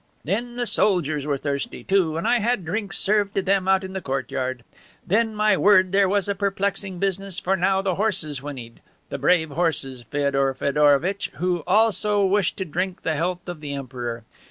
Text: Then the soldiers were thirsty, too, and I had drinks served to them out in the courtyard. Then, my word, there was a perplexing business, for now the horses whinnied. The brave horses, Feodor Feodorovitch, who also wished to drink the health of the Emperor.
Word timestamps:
Then 0.23 0.55
the 0.55 0.65
soldiers 0.65 1.27
were 1.27 1.37
thirsty, 1.37 1.83
too, 1.83 2.17
and 2.17 2.27
I 2.27 2.39
had 2.39 2.65
drinks 2.65 2.97
served 2.97 3.35
to 3.35 3.43
them 3.43 3.67
out 3.67 3.83
in 3.83 3.93
the 3.93 4.01
courtyard. 4.01 4.63
Then, 5.05 5.35
my 5.35 5.55
word, 5.55 5.91
there 5.91 6.09
was 6.09 6.27
a 6.27 6.33
perplexing 6.33 6.97
business, 6.97 7.37
for 7.37 7.55
now 7.55 7.83
the 7.83 7.93
horses 7.93 8.41
whinnied. 8.41 8.79
The 9.09 9.19
brave 9.19 9.51
horses, 9.51 10.01
Feodor 10.01 10.55
Feodorovitch, 10.55 11.29
who 11.35 11.61
also 11.67 12.25
wished 12.25 12.57
to 12.57 12.65
drink 12.65 13.03
the 13.03 13.13
health 13.13 13.47
of 13.47 13.59
the 13.61 13.75
Emperor. 13.75 14.23